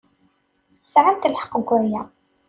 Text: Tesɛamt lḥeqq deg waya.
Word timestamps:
Tesɛamt 0.83 1.29
lḥeqq 1.33 1.53
deg 1.59 1.69
waya. 1.71 2.01